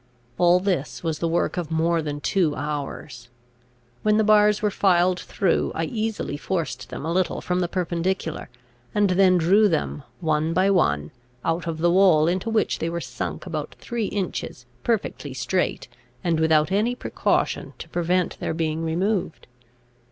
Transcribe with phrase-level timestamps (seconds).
[0.39, 3.29] All this was the work of more than two hours.
[4.01, 8.49] When the bars were filed through, I easily forced them a little from the perpendicular,
[8.95, 11.11] and then drew them, one by one,
[11.45, 15.87] out of the wall, into which they were sunk about three inches perfectly straight,
[16.23, 19.45] and without any precaution to prevent their being removed.